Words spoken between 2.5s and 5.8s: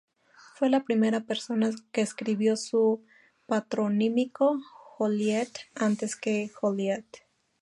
su patronímico "Joliette"